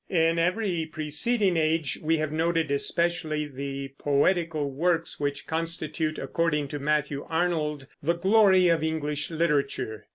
In 0.09 0.39
every 0.39 0.87
preceding 0.91 1.55
age 1.57 1.99
we 2.01 2.17
have 2.17 2.31
noted 2.31 2.71
especially 2.71 3.45
the 3.45 3.89
poetical 3.99 4.71
works, 4.71 5.19
which 5.19 5.45
constitute, 5.45 6.17
according 6.17 6.69
to 6.69 6.79
Matthew 6.79 7.23
Arnold, 7.29 7.85
the 8.01 8.15
glory 8.15 8.67
of 8.67 8.81
English 8.83 9.29
literature. 9.29 10.07